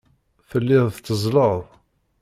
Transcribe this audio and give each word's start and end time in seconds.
Telliḍ 0.49 0.85
tetteẓẓleḍ. 0.91 1.59